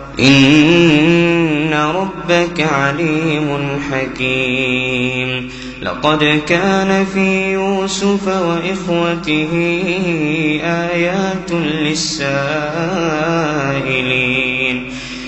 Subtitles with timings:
[0.19, 3.57] إن ربك عليم
[3.91, 5.49] حكيم.
[5.81, 9.49] لقد كان في يوسف وإخوته
[10.63, 12.31] آيات للسائلين.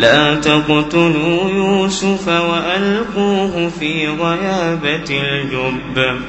[0.00, 6.20] لا تقتلوا يوسف وألقوه في غيابة الجب.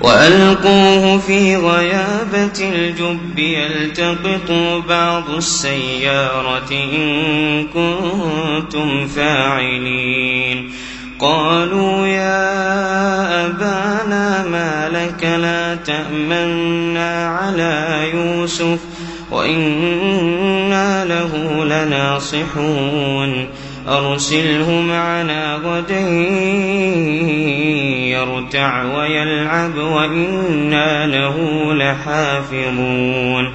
[0.00, 10.72] وألقوه في غيابة الجب يلتقطوا بعض السيارة إن كنتم فاعلين.
[11.18, 18.78] قالوا يا أبانا ما لك لا تأمنا على يوسف
[19.30, 23.46] وإنا له لناصحون.
[23.88, 26.00] أرسله معنا غدا
[28.08, 31.36] يرتع ويلعب وإنا له
[31.74, 33.52] لحافظون.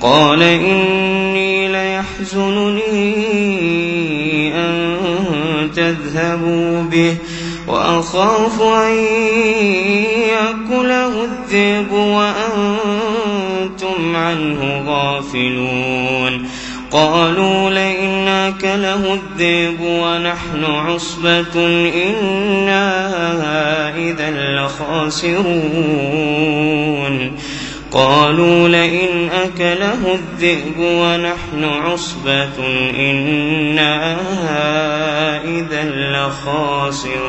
[0.00, 2.88] قال إني ليحزنني
[4.54, 4.96] أن
[5.76, 7.16] تذهبوا به
[7.68, 8.94] وأخاف أن
[10.28, 12.87] يأكله الذئب وأنتم
[14.18, 16.48] عنه غافلون.
[16.90, 21.56] قالوا لئن أكله الذئب ونحن عصبة
[22.06, 23.08] إنا
[23.96, 25.38] إذا لخاسرون.
[27.92, 32.66] قالوا لئن أكله الذئب ونحن عصبة
[32.98, 34.16] إنا
[35.44, 37.28] إذا لخاسرون.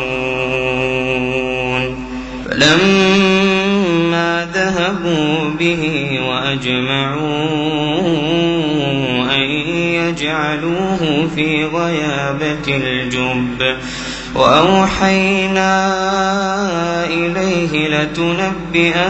[2.45, 3.69] فلما
[4.53, 5.84] ذهبوا به
[6.21, 7.50] وأجمعوا
[9.36, 9.42] أن
[10.00, 13.77] يجعلوه في غيابة الجب.
[14.36, 15.95] وأوحينا
[17.06, 19.10] إليه لتنبئنهم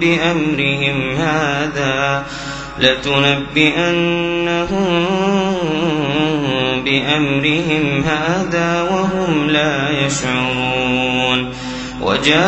[0.00, 2.24] بأمرهم هذا
[2.80, 4.24] لتنبئنهم
[6.84, 11.54] بأمرهم هذا وهم لا يشعرون.
[12.04, 12.44] وجاءوا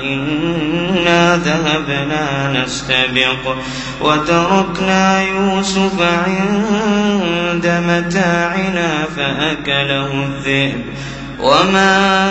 [0.03, 3.57] إنا فذهبنا نستبق
[4.01, 10.81] وتركنا يوسف عند متاعنا فأكله الذئب.
[11.41, 12.31] وما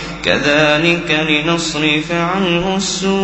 [0.25, 3.21] كذلك لنصرف عنه السوء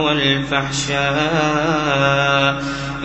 [0.00, 1.02] والفحشاء.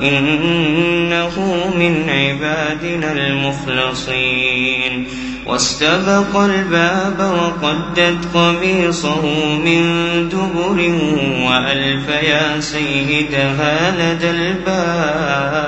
[0.02, 1.40] إنه
[1.76, 5.08] من عبادنا المخلصين.
[5.46, 9.26] واستبق الباب وقدت قميصه
[9.66, 9.84] من
[10.30, 10.92] دبر
[11.50, 15.68] وألف يا سيدها لدى الباب.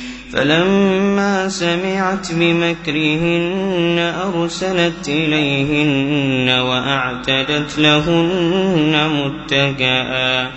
[0.33, 10.51] فلما سمعت بمكرهن أرسلت إليهن وأعتدت لهن متكئا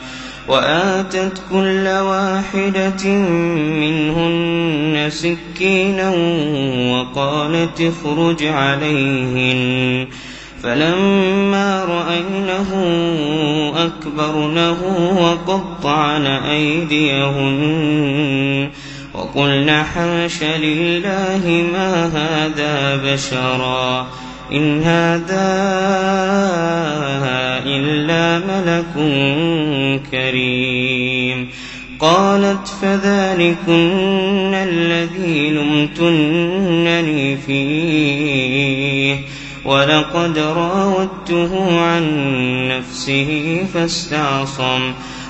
[0.49, 3.09] وآتت كل واحدة
[3.81, 6.11] منهن سكينا
[6.93, 10.07] وقالت اخرج عليهن
[10.63, 12.71] فلما رأينه
[13.77, 14.81] أكبرنه
[15.21, 17.65] وقطعن أيديهن
[19.15, 24.07] وقلن حاش لله ما هذا بشرا
[24.53, 25.55] إن هذا
[27.67, 28.95] إلا ملك
[30.11, 31.49] كريم
[32.01, 39.17] قالت فذلكن الذي لمتنني فيه
[39.65, 42.05] ولقد راودته عن
[42.69, 44.93] نفسه فاستعصم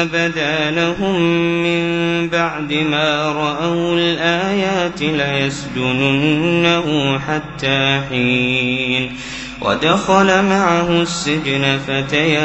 [0.00, 1.20] بدا لهم
[1.62, 1.82] من
[2.28, 6.86] بعد ما رأوا الآيات ليسجننه
[7.18, 9.16] حتى حين.
[9.60, 12.42] ودخل معه السجن فتيان.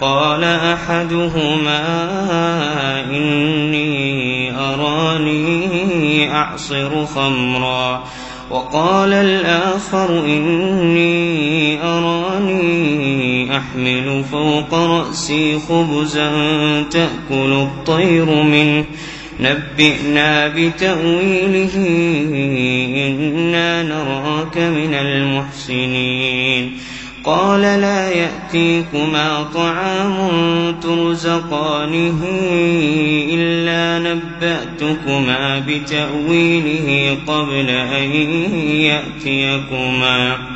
[0.00, 1.82] قال أحدهما
[3.10, 8.04] إني أراني أعصر خمرا.
[8.50, 13.05] وقال الآخر إني أراني
[13.56, 16.30] أحمل فوق رأسي خبزا
[16.82, 18.84] تأكل الطير منه.
[19.40, 21.76] نبئنا بتأويله
[23.08, 26.78] إنا نراك من المحسنين.
[27.24, 30.16] قال لا يأتيكما طعام
[30.82, 32.18] ترزقانه
[33.30, 38.10] إلا نبأتكما بتأويله قبل أن
[38.80, 40.55] يأتيكما.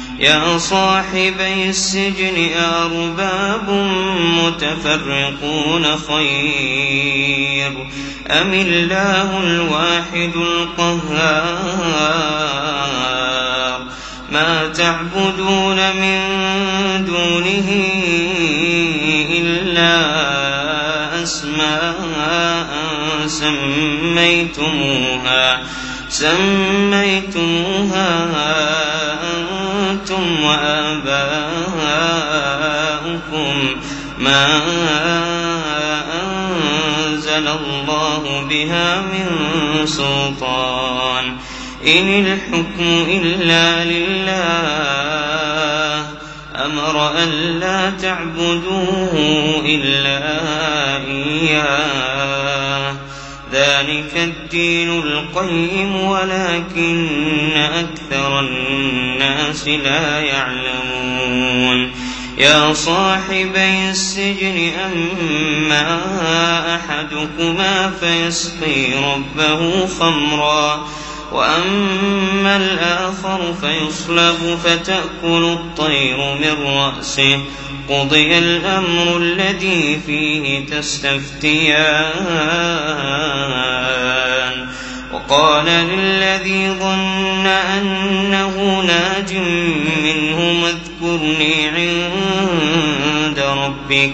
[0.21, 3.69] يا صاحبي السجن أرباب
[4.37, 7.71] متفرقون خير
[8.31, 11.01] أم الله الواحد القهار
[14.31, 16.21] ما تعبدون من
[17.05, 17.69] دونه
[19.29, 20.01] إلا
[21.23, 22.67] أسماء
[24.11, 24.81] سميتموها
[26.09, 27.61] سميتموها
[30.11, 31.11] أنتم وآباؤكم
[34.19, 34.61] ما
[36.23, 39.27] أنزل الله بها من
[39.85, 41.37] سلطان
[41.87, 44.41] إن الحكم إلا لله
[46.65, 49.13] أمر أن لا تعبدوه
[49.65, 50.19] إلا
[51.07, 52.20] إياه
[53.51, 61.91] ذلك الدين القيم ولكن أكثر الناس لا يعلمون.
[62.37, 65.99] يا صاحبي السجن أما
[66.75, 70.87] أحدكما فيسقي ربه خمرا.
[71.31, 77.39] وأما الآخر فيصلب فتأكل الطير من رأسه.
[77.89, 82.11] قضي الأمر الذي فيه تستفتيان.
[85.13, 89.33] وقال للذي ظن أنه ناج
[90.03, 94.13] منه اذكرني عند ربك.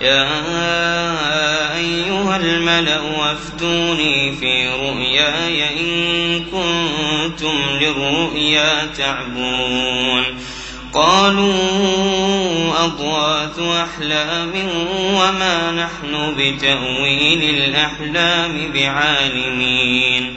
[0.00, 0.28] يا
[1.76, 10.24] أيها الملأ أفتوني في رؤياي إن كنتم للرؤيا تعبون
[10.92, 14.52] قالوا أضواث أحلام
[15.14, 20.36] وما نحن بتأويل الأحلام بعالمين.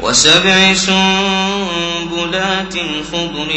[0.00, 2.74] وسبع سنبلات
[3.12, 3.50] خضر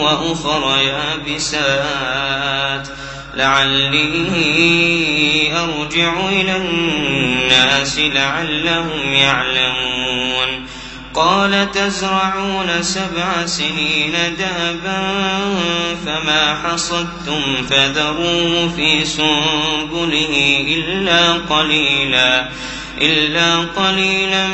[0.00, 2.88] وأخر يابسات.
[3.34, 10.66] لعلي أرجع إلى الناس لعلهم يعلمون.
[11.14, 15.02] قال تزرعون سبع سنين دابا
[16.06, 22.48] فما حصدتم فذروه في سنبله إلا قليلا.
[23.02, 24.46] إلا قليلا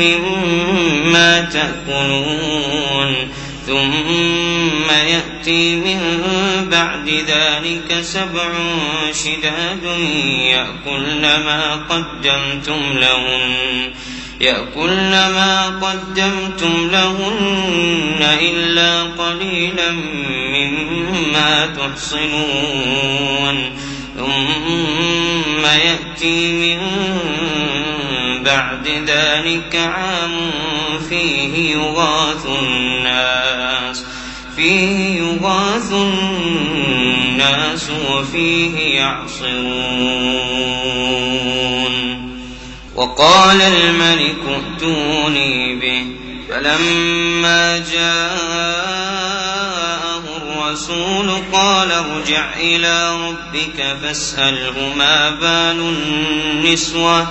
[0.00, 3.28] مما تأكلون.
[3.66, 6.00] ثم يأتي من
[6.70, 8.52] بعد ذلك سبع
[9.12, 9.98] شداد
[10.38, 13.90] يأكلن ما قدمتم لهن.
[14.40, 19.90] يأكلن ما قدمتم لهن إلا قليلا
[20.52, 23.56] مما تحصنون.
[24.16, 26.80] ثم يأتي من
[28.42, 30.50] بعد ذلك عام
[31.08, 34.04] فيه يغاث الناس
[34.56, 40.06] فيه يغاث الناس وفيه يعصرون.
[42.94, 46.06] وقال الملك ائتوني به
[46.48, 49.25] فلما جاءه
[50.66, 57.26] الرسول قال ارجع إلى ربك فاسأله ما بال النسوة.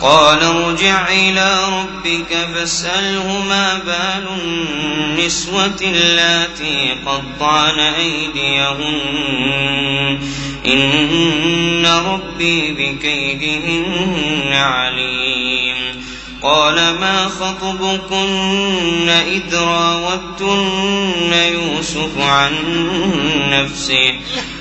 [0.00, 8.98] قال ارجع إلى ربك فاسأله ما بال النسوة اللاتي قطعن أيديهن.
[10.66, 16.03] إن ربي بكيدهن عليم.
[16.44, 22.52] قال ما خطبكن إذ راوتن يوسف عن
[23.50, 24.14] نفسه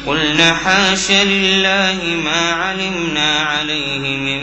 [0.08, 4.42] قلن حاش لله ما علمنا عليه من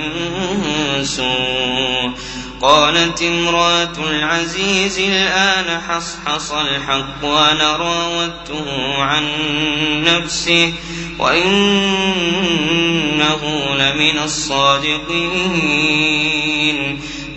[1.05, 2.11] سوء
[2.62, 9.24] قالت امرأة العزيز الآن حصحص الحق وأنا راودته عن
[10.05, 10.72] نفسه
[11.18, 12.20] وإنه
[13.74, 15.90] لمن الصادقين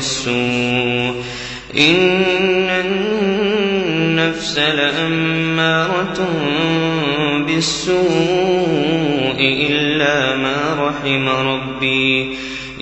[0.00, 1.14] بالسوء
[1.78, 2.22] إن
[2.70, 6.28] النفس لأمارة
[7.46, 8.06] بالسوء
[9.70, 12.28] إلا ما رحم ربي.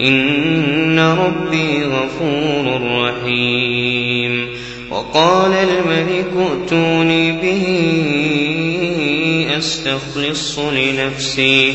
[0.00, 4.46] إن ربي غفور رحيم.
[4.90, 7.66] وقال الملك ائتوني به
[9.58, 11.74] أستخلص لنفسي.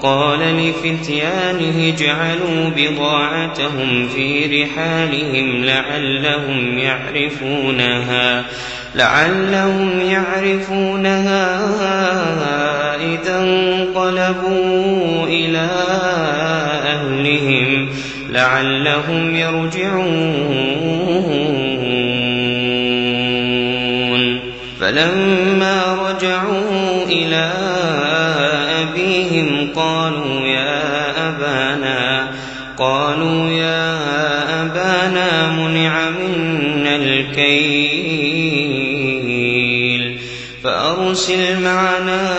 [0.00, 8.44] وقال لفتيانه اجعلوا بضاعتهم في رحالهم لعلهم يعرفونها
[8.94, 11.60] لعلهم يعرفونها
[12.96, 15.68] إذا انقلبوا إلى
[16.86, 17.88] أهلهم
[18.30, 20.80] لعلهم يرجعون.
[24.80, 27.52] فلما رجعوا إلى
[29.40, 32.28] أبيهم قالوا يا أبانا
[32.78, 33.98] قالوا يا
[34.62, 38.20] أبانا منع منا الكيل
[40.64, 42.30] فأرسل معنا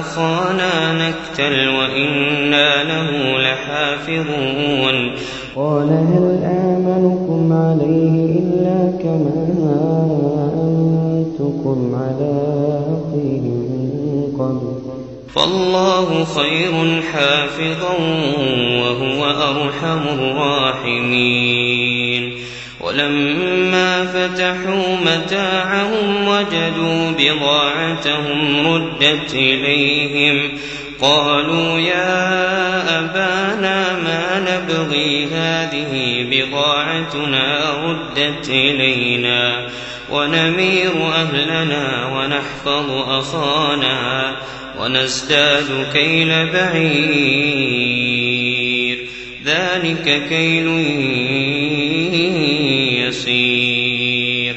[0.00, 5.14] أخانا نكتل وإنا له لحافظون.
[5.56, 9.44] قال هل آمنكم عليه إلا كما
[10.64, 12.34] أمنتكم على
[12.88, 14.73] أخيه من قبل؟
[15.34, 17.92] فالله خير حافظا
[18.80, 21.74] وهو أرحم الراحمين.
[22.80, 30.58] ولما فتحوا متاعهم وجدوا بضاعتهم ردت إليهم
[31.00, 39.66] قالوا يا أبانا ما نبغي هذه بضاعتنا ردت إلينا.
[40.10, 44.36] ونمير أهلنا ونحفظ أخانا
[44.80, 47.84] ونزداد كيل بعير.
[49.44, 50.68] ذلك كيل
[53.08, 54.54] يسير.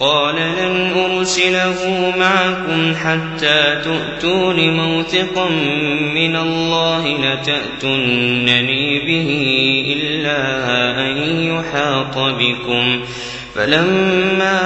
[0.00, 5.50] قال لن أرسله معكم حتى تؤتون موثقا
[6.14, 9.30] من الله لتأتنني به
[9.96, 10.40] إلا
[11.00, 13.00] أن يحاط بكم.
[13.54, 14.60] فلما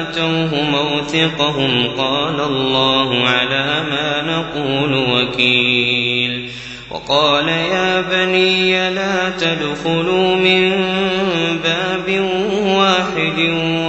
[0.00, 6.50] آتوه موثقهم قال الله على ما نقول وكيل
[6.90, 10.72] وقال يا بني لا تدخلوا من
[11.64, 12.20] باب
[12.66, 13.38] واحد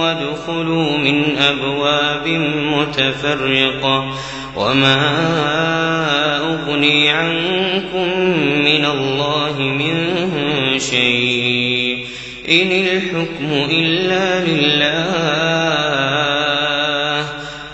[0.00, 4.14] وادخلوا من أبواب متفرقة
[4.56, 4.98] وما
[6.38, 8.20] أغني عنكم
[8.64, 10.18] من الله من
[10.78, 11.57] شيء
[12.50, 14.88] إن الحكم إلا لله.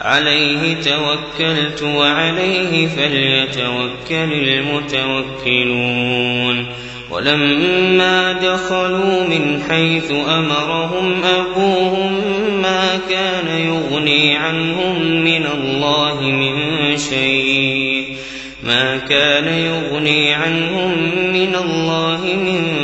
[0.00, 4.32] عليه توكلت وعليه فليتوكل
[5.52, 6.66] المتوكلون.
[7.10, 12.20] ولما دخلوا من حيث أمرهم أبوهم
[12.62, 16.56] ما كان يغني عنهم من الله من
[16.96, 18.16] شيء.
[18.64, 20.92] ما كان يغني عنهم
[21.32, 22.83] من الله من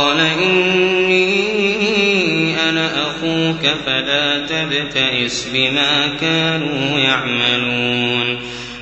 [0.00, 1.40] قال إني
[2.68, 8.38] أنا أخوك فلا تبتئس بما كانوا يعملون.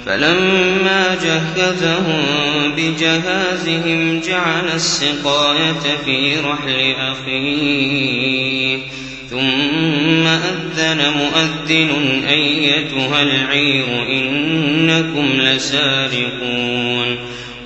[0.07, 2.23] فلما جهزهم
[2.77, 8.79] بجهازهم جعل السقاية في رحل أخيه
[9.31, 17.19] ثم أذن مؤذن أيتها العير إنكم لسارقون.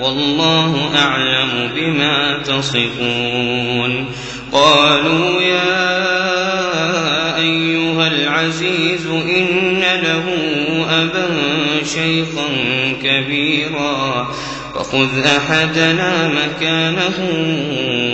[0.00, 4.06] والله أعلم بما تصفون.
[4.52, 5.94] قالوا يا
[7.36, 10.24] أيها العزيز إن له
[10.90, 11.28] أبا
[11.94, 12.48] شيخا
[13.02, 14.28] كبيرا
[14.74, 17.18] فخذ أحدنا مكانه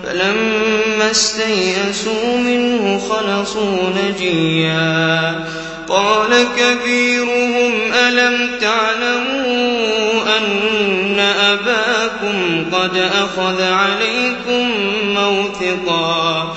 [0.05, 5.45] فلما استيئسوا منه خلصوا نجيا.
[5.89, 14.71] قال كبيرهم ألم تعلموا أن أباكم قد أخذ عليكم
[15.05, 16.57] موثقا؟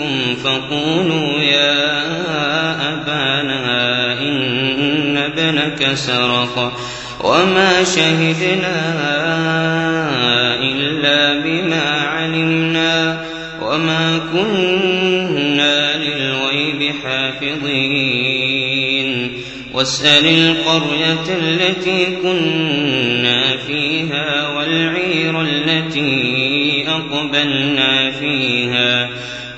[0.00, 6.72] أبيكم فقولوا يا أبانا إن ابنك سرق
[7.24, 8.94] وما شهدنا
[10.62, 13.24] إلا بما علمنا
[13.62, 18.70] وما كنا للغيب حافظين.
[19.74, 29.10] واسأل القرية التي كنا فيها والعير التي أقبلنا فيها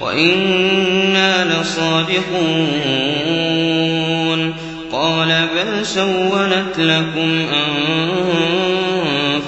[0.03, 2.23] وإنا لصادقون
[4.93, 7.47] قال بل سولت لكم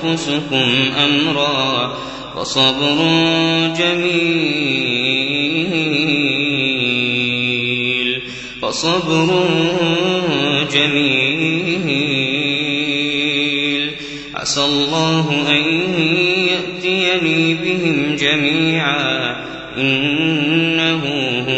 [0.05, 1.97] أنفسكم أمرا
[2.37, 2.99] فصبر
[3.79, 4.55] جميل
[8.63, 9.29] فصبر
[10.73, 12.15] جميل
[14.35, 15.63] عسى الله أن
[16.49, 19.45] يأتيني بهم جميعا
[19.77, 20.44] إنه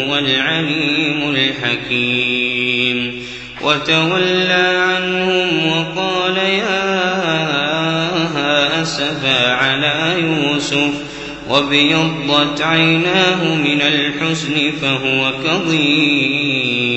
[0.07, 3.23] هو العليم الحكيم.
[3.61, 6.87] وتولى عنهم وقال يا
[8.81, 10.93] أسفا على يوسف
[11.49, 16.96] وابيضت عيناه من الحزن فهو كظيم.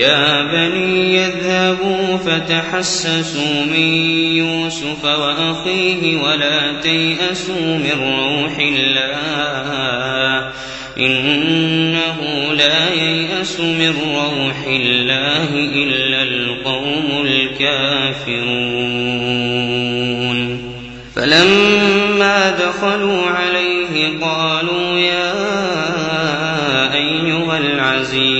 [0.00, 3.94] يا بني اذهبوا فتحسسوا من
[4.36, 10.50] يوسف وأخيه ولا تيأسوا من روح الله
[10.98, 12.18] إنه
[12.52, 18.40] لا ييأس من روح الله إلا القوم الكافرون.
[21.16, 25.32] فلما دخلوا عليه قالوا يا
[26.94, 28.39] أيها العزيز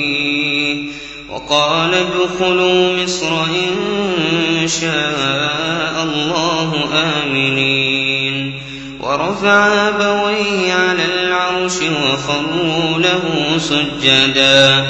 [1.49, 8.61] وقال ادخلوا مصر إن شاء الله آمنين.
[8.99, 14.85] ورفع أبويه على العرش وخروا له سجدا.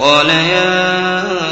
[0.00, 1.51] قال يا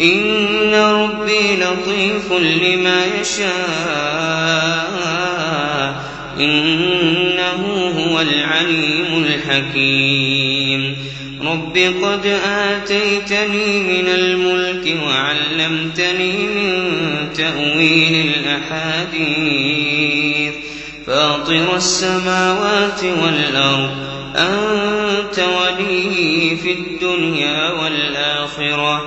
[0.00, 4.80] إن ربي لطيف لما يشاء
[6.40, 10.96] إنه هو العليم الحكيم
[11.42, 19.60] رب قد آتيتني من الملك وعلمتني من تأويل الأحاديث
[21.06, 23.90] فاطر السماوات والأرض
[24.36, 29.06] أنت ولي في الدنيا والآخرة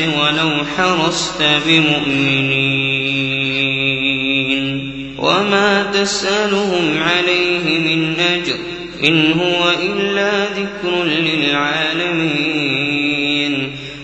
[0.00, 2.98] ولو حرصت بمؤمنين
[5.18, 8.54] وما تسألهم عليه من أجر
[9.04, 12.48] إن هو إلا ذكر للعالمين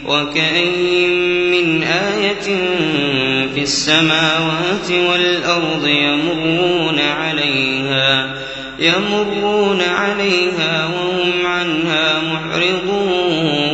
[0.07, 2.41] وكأين من آية
[3.55, 8.35] في السماوات والأرض يمرون عليها
[8.79, 13.74] يمرون عليها وهم عنها معرضون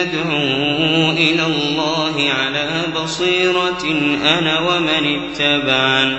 [0.00, 2.68] أدعو إلى الله على
[3.02, 3.84] بصيرة
[4.38, 6.16] أنا ومن اتبعن.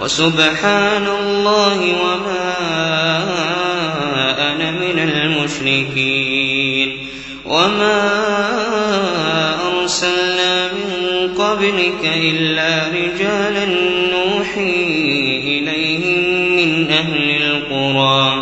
[0.00, 2.54] وسبحان الله وما
[4.52, 6.98] أنا من المشركين.
[7.46, 8.10] وما
[9.72, 13.66] أرسلنا من قبلك إلا رجالا
[14.12, 14.84] نوحي
[15.44, 16.22] إليهم
[16.56, 18.41] من أهل القرى.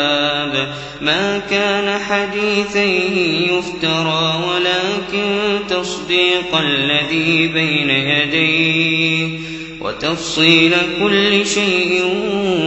[1.01, 2.83] ما كان حديثا
[3.53, 9.39] يفترى ولكن تصديق الذي بين يديه
[9.81, 12.03] وتفصيل كل شيء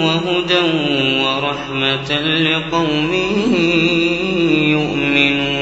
[0.04, 0.60] وهدى
[1.22, 3.12] ورحمة لقوم
[4.70, 5.53] يؤمنون.